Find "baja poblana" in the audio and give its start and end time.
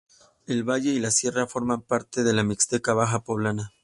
2.95-3.71